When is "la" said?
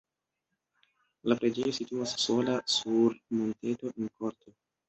1.33-1.37